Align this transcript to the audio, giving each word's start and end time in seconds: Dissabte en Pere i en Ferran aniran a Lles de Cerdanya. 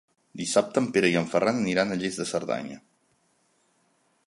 Dissabte 0.39 0.81
en 0.83 0.87
Pere 0.95 1.11
i 1.15 1.17
en 1.21 1.27
Ferran 1.33 1.59
aniran 1.61 1.95
a 1.95 1.99
Lles 2.05 2.17
de 2.21 2.27
Cerdanya. 2.33 2.81